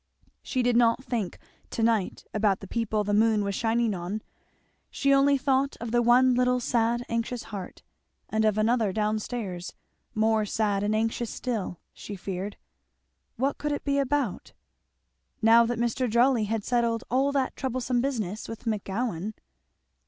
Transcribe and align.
She 0.41 0.63
did 0.63 0.75
not 0.75 1.03
think 1.03 1.37
to 1.69 1.83
night 1.83 2.25
about 2.33 2.59
the 2.59 2.67
people 2.67 3.03
the 3.03 3.13
moon 3.13 3.43
was 3.43 3.53
shining 3.53 3.93
on; 3.93 4.23
she 4.89 5.13
only 5.13 5.37
thought 5.37 5.77
of 5.79 5.93
one 5.93 6.33
little 6.33 6.59
sad 6.59 7.05
anxious 7.07 7.43
heart, 7.43 7.83
and 8.27 8.43
of 8.43 8.57
another 8.57 8.91
down 8.93 9.19
stairs, 9.19 9.75
more 10.15 10.43
sad 10.43 10.81
and 10.81 10.95
anxious 10.95 11.29
still, 11.29 11.77
she 11.93 12.15
feared; 12.15 12.57
what 13.35 13.59
could 13.59 13.71
it 13.71 13.83
be 13.85 13.99
about? 13.99 14.53
Now 15.39 15.67
that 15.67 15.77
Mr. 15.77 16.09
Jolly 16.09 16.45
had 16.45 16.63
settled 16.63 17.03
all 17.11 17.31
that 17.33 17.55
troublesome 17.55 18.01
business 18.01 18.47
with 18.49 18.63
McGowan? 18.65 19.35